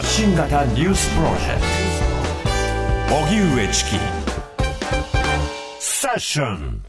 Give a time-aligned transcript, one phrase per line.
[0.00, 1.60] 発信型ニュースプロジェク
[3.10, 3.16] ト。
[3.16, 3.90] 荻上チキ。
[5.78, 6.82] セッション。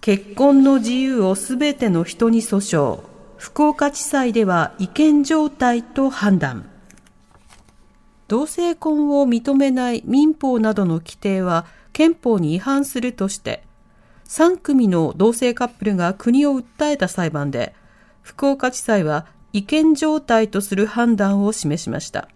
[0.00, 3.00] 結婚の自由をすべての人に訴訟。
[3.38, 6.70] 福岡地裁では違憲状態と判断。
[8.28, 13.64] 同性婚を認めない民法などの規定は憲法に違反するとして
[14.28, 17.74] 3組の同性カップルが国を訴えた裁判で
[18.22, 22.28] 福岡地裁は違憲状態とする判断を示しました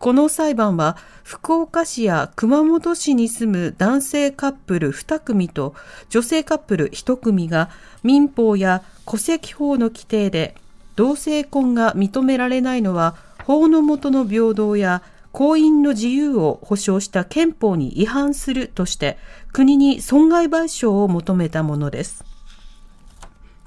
[0.00, 5.76] この裁判は福岡市や熊本市に住む男性カップル2組と
[6.08, 7.70] 女性カップル1組が
[8.02, 10.56] 民法や戸籍法の規定で
[10.96, 13.14] 同性婚が認められないのは
[13.44, 19.16] 法の下の平等や婚姻の自由を保障した憲法に違反するとして
[19.52, 22.24] 国に損害賠償を求めたものです。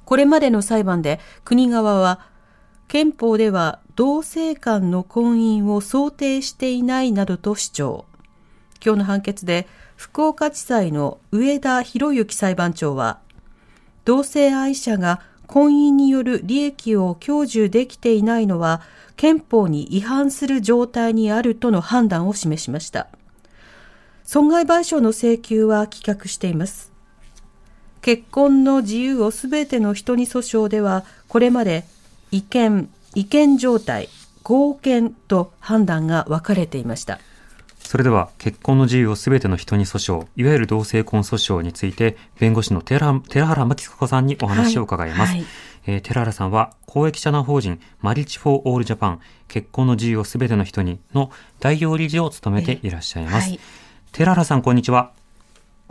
[0.05, 2.33] これまでの裁判で国側は
[2.88, 8.06] 憲法では同性間の婚姻を想定していないなどと主張。
[8.84, 13.20] 今日の判決で福岡地裁の上田博之裁判長は
[14.06, 18.81] 同性愛者が婚姻による利益を享受できていないのは
[19.16, 23.08] 憲法に違反する状態にあるとの判断を示しました。
[24.23, 26.92] 損害賠償の請求は棄却しています。
[28.02, 31.86] 結婚の自由をすべての人に訴訟では、これまで
[32.34, 34.09] 違憲、違憲状態、
[34.42, 37.20] 合憲と判断が分かれていました。
[37.78, 45.30] それでは結婚の自由をすべての人に訴訟、いわゆる同性婚訴訟について、弁護士の寺原真紀子さんにお話を伺います。
[45.30, 45.48] はいはい
[45.86, 53.50] えー、寺原さんは公益社団法人マリッジ・フォー・オール・ジャパン結婚の自由をすべての人にの代表理事を務めていらっしゃいます。
[53.50, 53.59] はい、
[54.12, 55.12] 寺原さん、こんにちは。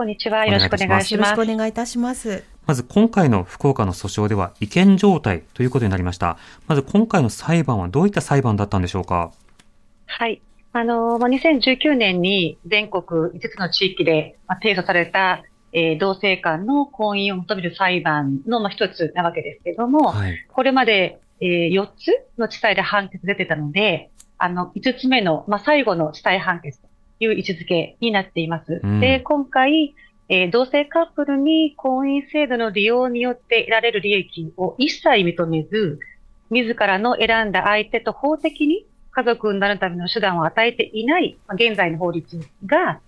[0.02, 0.44] こんにちは。
[0.44, 1.30] よろしくお願いします。
[1.30, 2.42] よろしくお願いいたします。
[2.66, 6.38] まず今回の福岡の訴訟では違憲状態ということになりました。
[6.66, 9.30] まず今回の裁判はどういった裁判だったんでしょうか？
[10.06, 10.42] はい。
[10.72, 21.90] あの、まあ、2019年に全国5つの地域で、まあ、提訴されたえー、同性間の婚姻を求める裁判の、まあ、一つなわけですけれども、はい、これまで、えー、4つ
[22.38, 26.88] の地裁で判決出てたので、あの、5つ目の、まあ、最後の地裁判決と
[27.22, 28.80] いう位置づけになっています。
[28.82, 29.94] うん、で、今回、
[30.28, 36.00] えー、同性カップルに婚姻制度の利用によって得られる利益を一切認めず、
[36.50, 43.00] 自らの選んだ相手と法的に家族になるための手段を与えていない、まあ、現在の法律が、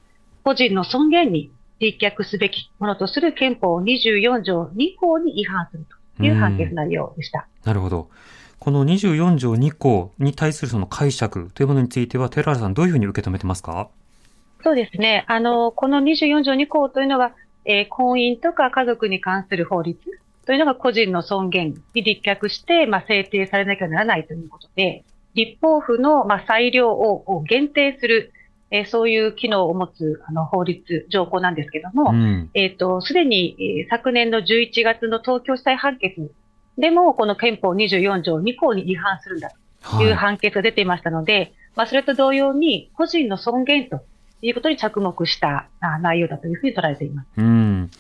[0.45, 1.51] 個人の尊厳に
[1.81, 5.87] 立脚すべきものとする憲法24条2項に違反する
[6.19, 7.49] という判決内容でした。
[7.65, 8.11] なるほど。
[8.59, 13.89] この24条2項に対するその解釈というものについては、寺原さん、どういうふうに受け止めてますか？
[14.65, 15.25] そうですね。
[15.29, 17.33] あの、この24条2項というのは、
[17.65, 19.99] えー、婚姻とか家族に関する法律
[20.47, 25.05] というのが個人の尊厳に立脚して、まあ、制定されなきゃならないということで、
[25.35, 28.33] 立法府の、まあ、裁量を限定する
[28.71, 36.33] えー、そういう機能を持つあの法律、条項なんですけども、うん、えっ、ー、と、すでに、えー、昨年の11月の東京地裁判決
[36.77, 44.01] でも、この憲法24条2項に違反するんだという判決が出ていましたので、はい、まあ、それと同様に、個人の尊厳と
[44.43, 45.69] いうことに着目した
[46.01, 47.29] 内容だというふうに捉えています。
[47.37, 47.91] うん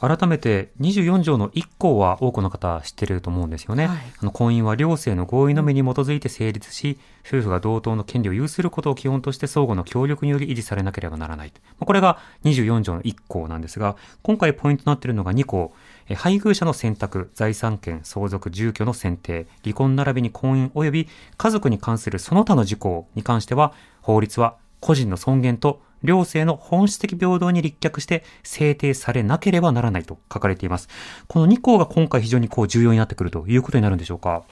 [0.00, 3.86] 改めて24条の1項は多くの方知っていると思うんですよね。
[3.86, 11.52] はい、あの婚姻は両性の合意のみに基づいて成立し、夫婦が同等の権利を有することを基本として相互の協力により維持されなければならない。
[11.78, 15.72] これが24条の1項なんですが、今回ポイントになっているのが2項。
[16.16, 23.72] 配偶者の選択、財産権、相続、住居の選定、離婚並びに婚姻及び家族に関するその他の事項に関しては、
[24.02, 30.90] 法律は個人の尊厳と両性の本質的平等に立脚して制定されなければならないと書かれています。
[31.26, 34.44] この2項が今回非常にこう重要になってくるということになるんでしょうか？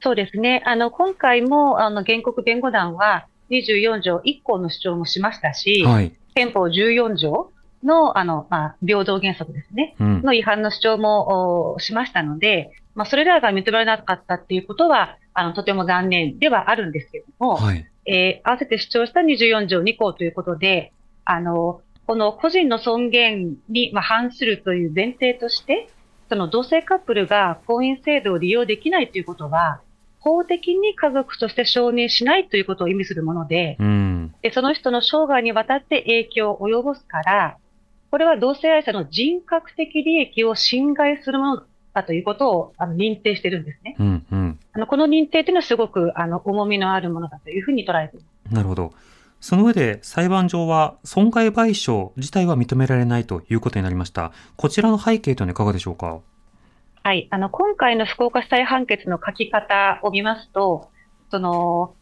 [0.00, 0.62] そうですね。
[0.64, 7.52] あの、今回も、あの、原告弁護団は24条1項の主張もしましたし、はい、憲法14条
[7.84, 20.92] の、あの、まあ、平等原則ですね、うん、の違反の主張もしましたので、まあ、それらが認められなかったっていうことは、あの、とても残念ではあるんですけれども、はい、えー、合わせて主張した24条2項ということで、
[21.24, 25.88] あの、この個人の尊厳に、まあ、反するという前提として、
[26.28, 29.80] その同性カップルが婚姻制度を利用できないということは、
[30.18, 37.58] 法的に家族として承認しないということを意味するもので、うん、でその人の生涯にわたって影響を及ぼすから、
[38.10, 41.62] これは同性愛者の人格的利益を侵害するもの
[41.92, 43.96] だということをあの認定してるんですね。
[43.98, 44.41] うんうん、
[44.74, 48.54] あのこの認定というのはすごくあの重みのあるものだというふうに捉えています。
[48.54, 48.92] なるほど。
[49.40, 54.32] その上で裁判上は損害賠償自体は認められないということになりました。
[54.56, 56.20] こちらの背景というのはいかがでしょうか？
[57.02, 57.26] はい。
[57.30, 60.90] あの、今回の福岡地裁判決の書き方を見ますと、
[61.32, 61.96] その、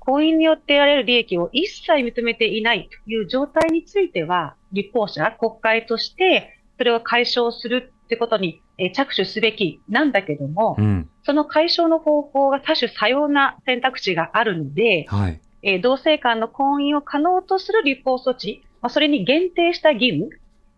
[0.00, 8.60] 婚姻によって得られる利益を一切認めていないという状態については、立法者、国会として、それを解消するってことに
[8.94, 20.30] 着手すべきなんだけども、うん、その解消の方法が多種多様な選択肢があるので、はい、え同性間の婚姻を可能とする立法措置、まあ、それに限定した義務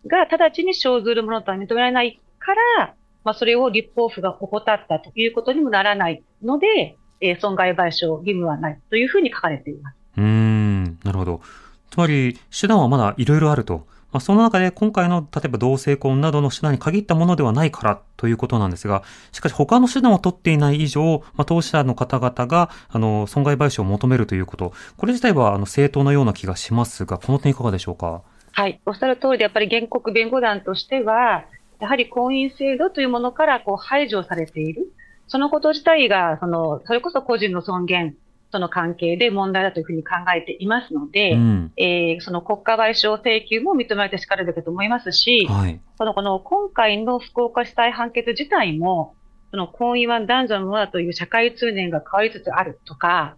[0.07, 2.93] が直ちに生ずるものとは認められないから、
[3.23, 9.95] まあ、それを立法府が怠ったということにもならないので、えー、損害賠償義務はないというふうに書かれています。
[10.17, 11.41] うん、なるほど。
[11.89, 13.87] つまり、手段はまだいろいろあると。
[14.15, 19.03] まあ、その中で今回の例えば同性婚などの手段に限ったものではないからということなんですが、
[19.33, 28.21] しかし他の手段を取っていない以上、まあ、当事者の方々があの損害賠償を求めるということ、これ自体はあの正当なような気がしますが、この点いかがでしょうか？
[28.53, 31.43] はい、おっしゃる通りで、やっぱり原告弁護団としては、
[31.81, 34.93] やはり婚姻制度というものからこう排除されている。
[35.27, 38.15] そのこと自体が、その、それこそ個人の尊厳
[38.55, 49.15] との関係で問題だというふうに考えていますので、うん、えー、その国家賠償請求も認められてしかるべきと思いますし、はい、そのこの今回の福岡地裁判決自体も、
[49.51, 53.35] その婚姻は男女のものだという社会通念が変わりつつあるとか、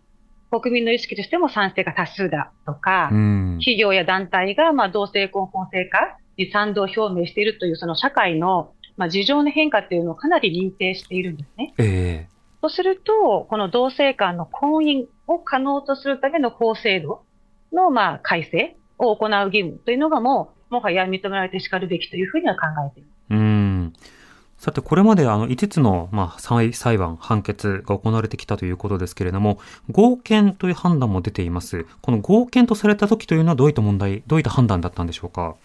[0.52, 11.74] 国民の意識としても賛成が多数だとか、うん、企業や団体がまあ同性婚法制化に賛同表明しているというその社会のまあ事情の変化っていうのをかなり認定しているんですね。
[11.80, 12.37] えー
[12.68, 17.24] とすると、この同性間の婚姻を可能とするための法制度
[17.72, 23.16] の、まあ、改正を行う義務というのがもう、もはや認められてしかるべきというふうには考えています。
[23.30, 23.94] うん
[24.58, 29.60] さて、これまであの5つの、まあ、裁判、判決が行われてきたということですけれども、
[29.92, 31.86] 合憲という判断も出ています。
[32.02, 35.56] この合憲とされた時というのはどういった問題、どういった判断だったんでしょうか？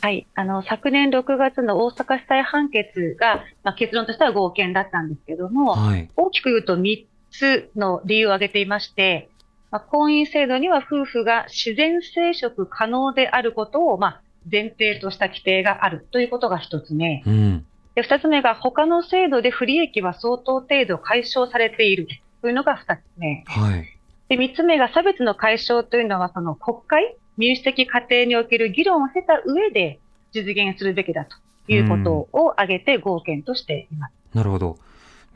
[0.00, 0.26] はい。
[0.34, 9.28] あの、昨年6月の大阪地裁判決が、まあ、結論としては合憲だったんですけども、はい、大きく言うと3つの理由を挙げていまして、
[9.70, 17.22] まあ、婚姻制度には夫婦が自然生殖可能であることを、まあ、前提とした規定があるということが一つ目。
[17.26, 22.06] うん、で二つ目が、他の制度で不利益は相当程度解消されている
[22.42, 23.44] というのが二つ目。
[23.46, 23.86] はい、
[24.28, 29.98] で三つ目が、差別の解消というのは、その国会民主的過程における議論を経た上で
[30.32, 31.36] 実現するべきだと
[31.72, 34.12] いうことを挙げて合憲としています。
[34.34, 34.78] なるほど。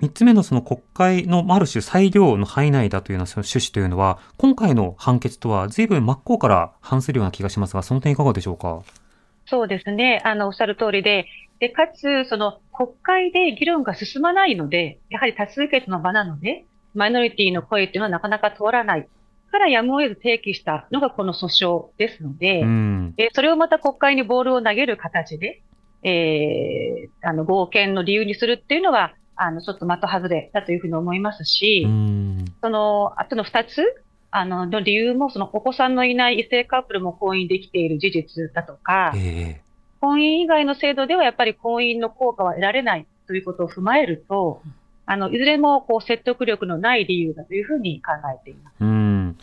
[0.00, 8.82] 三つ目のその国会のある種裁量の範囲内だというような趣旨というのは、今回の判決とは随分真っ向から反するような気がしますが、その点いかがでしょうか？
[9.46, 10.20] そうですね。
[10.24, 11.26] あの、おっしゃる通りで、
[11.60, 19.08] で、かつ、その国会で議論が進まないので、やはり多数決の場なので、マイノリティの声っていうのはなかなか通らない。
[19.56, 25.62] からやむを得ず提起したのがこの訴訟ですので、うん、えそれをまた国会にボールを投げる形で、
[26.02, 44.60] えー、あの合憲の理由にするっていうのは、あのちょっと的外れだというふうに思いますし、うん、その後の2つあのの理由も、そのお子さんのいない異性カップルも婚姻できている事実だとか、えー、婚姻以外の制度ではやっぱり婚姻の効果は得られないということを踏まえると、
[45.06, 48.74] あの、いずれもこう説得力のない理由だというふうに考えています。
[48.80, 49.36] うん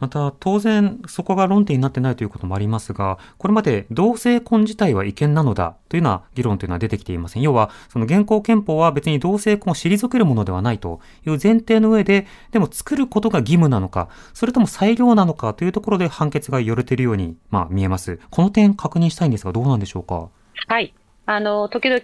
[0.00, 7.42] また、当然、そこが論点になってないということもありますが、これまで同性婚自体は違憲なのだというような議論というのは出てきていません。
[7.42, 18.18] 要は、その現行憲法は別に同性婚を退けるものではないという前提の上で、でも作ることが義務なのか、それとも裁量なのかというところで判決がよれているように、まあ、見えます。
[18.30, 20.30] この点確認したいんですが、どうなんでしょうか？
[20.66, 20.92] はい。
[21.24, 22.02] あの、時々、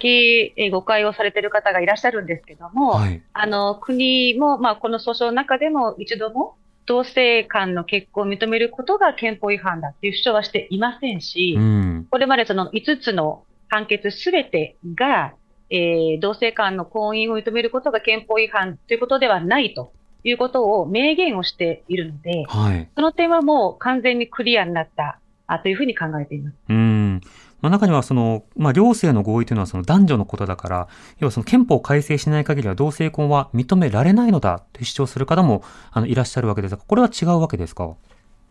[0.57, 6.57] え誤解をされている方がいらっしゃるんですけども、はい、あの、国も、まあ、この訴訟の中でも一度も、
[6.89, 15.35] 同性間の結婚を認めることが憲法違反だっていう主張はしていませんし、うん、これまでその5つの判決すべてが、
[15.69, 19.93] えー、同性間の婚姻を認めることが憲法違反ということではないと
[20.25, 26.55] いうことを明言をしているので、はい、その点はもう完全にクリアになったあというふうに考えています。
[26.71, 27.21] うん
[27.61, 30.89] まあ、中にはその、まあ、両性の合意というのはその男女のことだから、
[31.19, 37.95] 要はその憲法を改正しない限りは同性婚は認められないのだと主張する方もあのいらっしゃるわけですが、これは違うわけですか？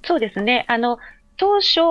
[0.03, 0.65] そうですね。
[0.67, 0.99] あの、
[1.37, 1.81] 当初、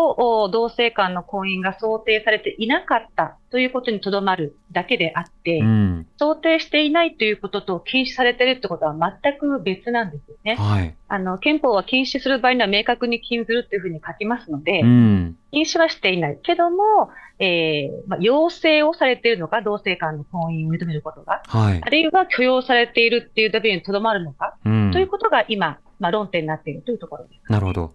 [0.51, 10.57] 同性間の婚姻が想定されていなかったということにとどまるだけであって、うん、想定していないということと禁止されているということは全く別なんですよね。
[10.57, 27.53] はい、あの憲法は禁止する場合には明確に禁ずるというふうに書きますので、うん、禁止はしていないけども、えーまあ、要請をされているのか、同性間の婚姻を認めることが、はい、あるいは許容されているっていうだけにとどまるのか、うん、ということが今、まあ、論点になっているというところです。
[27.53, 27.93] なるほど。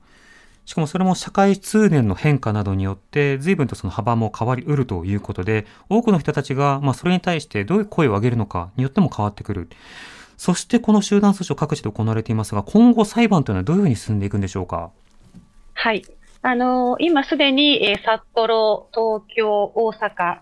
[0.71, 9.67] しかもそれも社会通念の変化などによって、随分とその幅も変わりうるということで、多くの人たちが、まあそれに対してどういう声を上げるのかによっても変わってくる。
[10.37, 14.91] そしてこの集団訴訟各地で行われていますが、今後裁判というのはどういうふうに進んでいくんでしょうか？
[15.73, 16.03] はい。
[16.41, 20.37] あのー、今すでに、えー、札幌、東京、大阪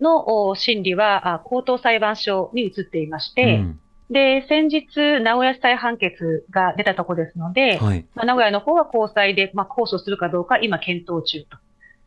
[0.00, 3.80] の審理は高等裁判所に移っていまして、うん、
[4.10, 11.56] で、先日、名古屋地裁判決が出たところですので、はい、まあ、名古屋の方は高裁で、まあ、控訴するかどうか今検討中と。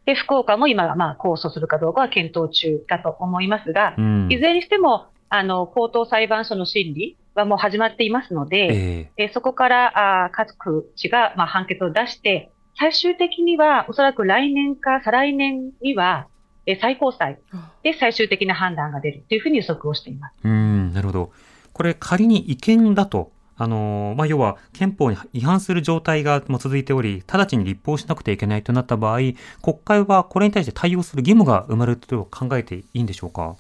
[0.06, 16.28] で、福岡も今、まあ、控訴するかどうかは検討中だと思いますが、うん、いずれにしても、あの、高等裁判所の審理はもう始まっていますので、えー、えそこからあ各地が、まあ、判決を出して、最終的にはおそらく来年か再来年には、
[16.66, 17.40] え最高裁
[17.82, 20.36] で最終的な判断が出るというふうに予測をしています。
[20.44, 21.32] うん、なるほど。
[21.78, 29.20] これ仮に違憲だと、あのまあ、要は憲法に違反する状態が続いており、直ちに立法しなくてはいけないとなった場合、
[29.62, 33.56] 国会はこれに対して対応する義務が生まれると考えていいんでしょうか？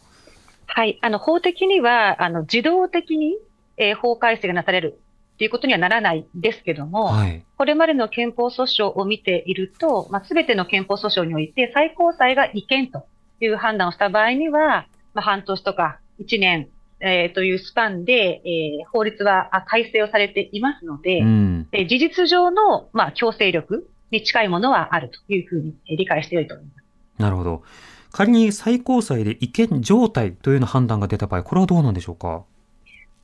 [0.65, 0.97] はい。
[1.01, 3.37] あの、法的には、あの、自動的に、
[3.77, 4.99] えー、法改正がなされる
[5.37, 13.05] ということにはならないんですけども、はい、これまでの憲法訴訟を見ていると、まあ、全ての憲法訴訟において最高裁が違憲と
[13.39, 16.69] いう判断をした場合には、まあ、半年とか1年、
[16.99, 27.21] えー、というスパンで、えー、法律は改正をされていますので、うん、え事実上の、まあ、強制力に近いものはあるというふうに理解してよいと思います。
[27.21, 27.63] なるほど。
[28.11, 32.45] 仮に最高裁で違憲状態というような判断が出た場合、これはどうなんでしょうか？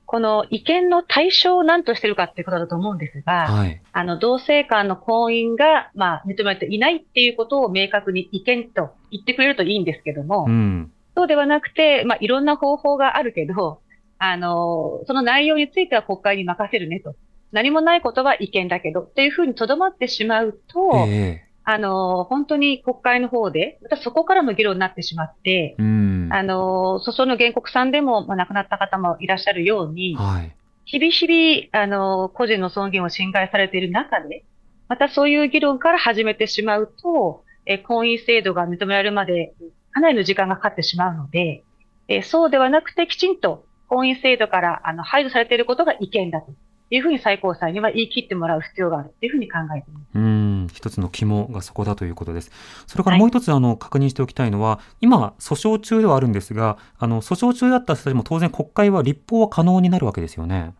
[0.06, 13.82] この違憲の対象を何としてるかっていうことだと思うんですが、はい、あの、同性間の婚姻が、まあ、認められていないっていうことを明確に違憲と言ってくれるといいんですけども、うん、そうではなくて、まあ、いろんな方法があるけど、
[14.18, 17.16] あの、その内容については国会に任せるねと。
[17.52, 30.54] 何もないことは違憲だけど、っていうふうにとどまってしまうと、えーあの、本当に国会の方で、またそこからの議論になってしまって、うん、あの、訴訟の原告さんでも、まあ、亡くなった方もいらっしゃるように、はい、
[30.86, 34.44] 日々日々、あの、個人の尊厳を侵害されている中で、
[34.90, 39.54] またそういう議論から始めてしまうと、え婚姻制度が認められるまで、
[39.94, 41.64] かなりの時間がかかってしまうので、
[42.08, 46.52] えそうではなくてきちんと婚姻制度からあの排除されていることが違憲だと
[46.90, 50.06] いうふうに最高裁には言い切ってもらう必要があるというふうに考えています。
[50.16, 52.52] うん、一つの肝がそこだということです。
[52.88, 60.74] それからもう一つ、あの、確認しておきたいのは、今、訴訟中ではあるんですが、あの、訴訟中だった人たちも当然国会は立法は可能になるわけですよね。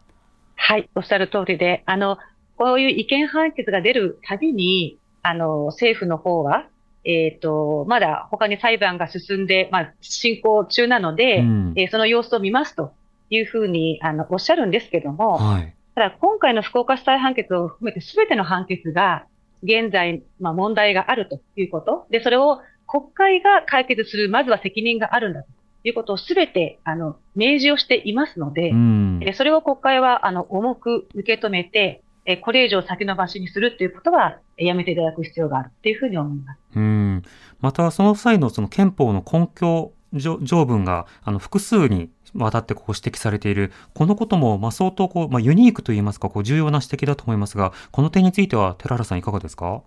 [0.56, 2.18] はい、おっしゃる通りで、あの、
[2.58, 6.68] こういう違憲判決が出るたびに、あの、政府の方は、
[7.06, 12.94] えっ、ー、と、まだ他に裁判が進んで、まあ、進行中なので、うん、えー、その様子を見ますと
[13.30, 19.26] いうふうに、あの、おっしゃるんですけども、はい、ただ、今回の福岡地裁判決を含めて全ての判決が、
[19.64, 22.06] 現在、まあ、問題があるということ。
[22.10, 25.48] で、それを国会が解決する、まずは責任があるんだと
[25.84, 36.60] いうことを全て、あの、明示をしていますので、うん、それを国会は、あの、重く受け止めて、えこれ以上先延ばしにするということは、やめていただく必要があるというふうに思います。
[36.76, 37.22] うん。
[37.60, 49.82] また、その際のその憲法の根拠条文が、あの、複数にわたってこう指摘されている、このことも、まあ、相当こう、まあ、ユニークといいますか、こう、重要な指摘だと思いますが、この点については、寺原さんいかがですか？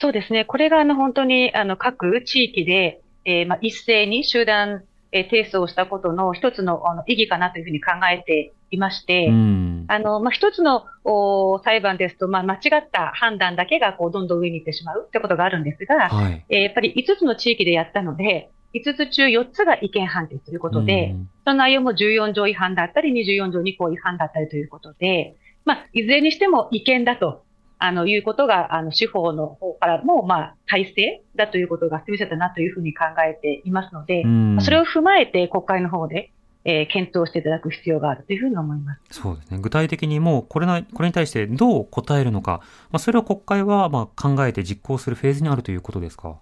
[0.00, 0.44] そうですね。
[0.44, 21.14] これが、あの、本当に、あの、各地域で、えー、まあ、一斉に集団、えー、提訴をしたことの一つのあの意義かなというふうに考えていまして、あの、まあ、一つのお裁判ですと、まあ、間違った判断だけがこうどんどん上に行ってしまうってことがあるんですが、はい、えー、やっぱり5つの地域でやったので、5つ中4つが違憲判決ということで、
[21.44, 27.44] その内容も14条違反だったり、24条2項違反だったりということで、まあ、いずれにしても違憲だと、
[27.84, 34.22] あの、いうことが、あの、司法の方からも、まあ、体制だということが示せたなというふうに考えていますので、
[34.60, 36.30] それを踏まえて国会の方で、
[36.64, 39.00] えー、検討していただく必要があるというふうに思います。
[39.10, 39.58] そうですね。
[39.58, 42.60] 具体的にもうこれな、これに対してどう答えるのか、
[42.92, 46.36] まあ、それを国会はまあ考えて実行するフェーズにあるということですか？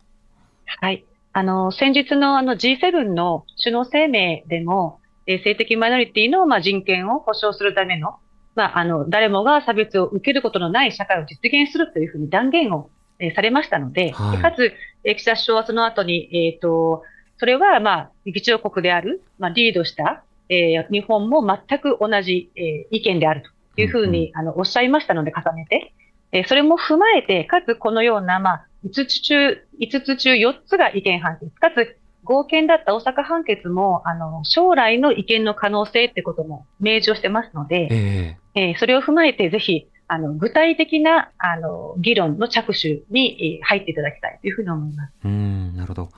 [0.82, 1.04] はい。
[1.32, 8.16] あの、先日のあの G7 の首脳声明でも、え性的マイノリティの、まあ、人権を保障するための、
[8.54, 12.90] まあ、あの、誰もが差別を受けることのない社会を実現するというふうに断言を、
[13.22, 14.72] えされましたので、はい、かつ、
[15.04, 17.02] え岸田首相はその後に、えっ、ー、と、
[17.36, 23.42] それは、まあ、議長国である、まあ、リードした、えー、日本も全く同じ、えー、意見である
[23.76, 25.92] というふうに、うんうん、あの、おっしゃいましたので、重ねて、
[26.32, 31.50] えー、それも踏まえて、かつこのような、まあ、5つ中、5つ中4つが違憲判決。
[31.60, 31.96] かつ、
[32.30, 45.12] 合憲だった大阪判決も、あの、将来の違憲の可能性ってことも明示をしてますので、えー、えー、それを踏まえて、ぜひ、あの、具体的な、あの、議論の着手に入っていただきたいというふうに思います。
[45.24, 46.08] うん、なるほど。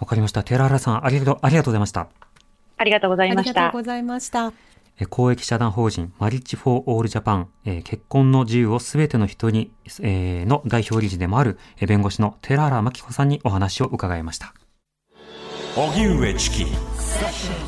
[0.00, 0.42] わかりました。
[0.42, 2.08] 寺原さん、ありがとう、ありがとうございました。
[2.76, 3.50] ありがとうございました。
[3.50, 4.52] ありがとうございました。
[5.08, 9.70] 公益社団法人マリッジ・フォー・オール・ジャパン、結婚の自由をすべての人に、
[10.02, 14.52] えー、の代表理事でもある、弁護士の寺原真紀子さんにお話を伺いました。
[15.78, 17.67] 荻上チキ。